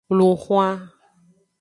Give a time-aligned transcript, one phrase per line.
[0.17, 0.77] Lun xwan.